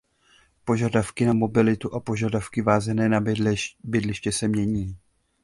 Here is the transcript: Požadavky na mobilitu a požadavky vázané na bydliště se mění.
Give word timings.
Požadavky 0.65 1.25
na 1.25 1.33
mobilitu 1.33 1.93
a 1.95 1.99
požadavky 1.99 2.61
vázané 2.61 3.09
na 3.09 3.21
bydliště 3.83 4.31
se 4.31 4.47
mění. 4.47 4.97